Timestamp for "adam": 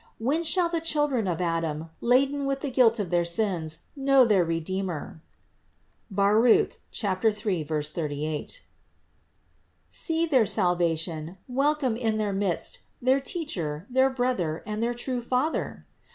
1.41-1.91